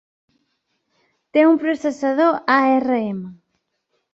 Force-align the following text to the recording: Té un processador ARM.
Té 1.37 1.43
un 1.49 1.61
processador 1.65 2.41
ARM. 2.57 3.21